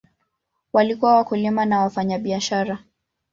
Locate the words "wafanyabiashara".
1.79-2.79